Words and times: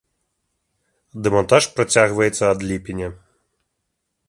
Дэмантаж 1.27 1.63
працягваецца 1.77 2.43
ад 2.55 2.59
ліпеня. 2.71 3.09